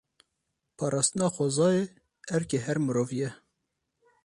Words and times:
Parastina 0.77 1.27
xwezayê 1.35 1.83
erkê 2.35 2.57
her 2.65 2.77
mirovî 2.85 3.17
ye. 3.23 3.29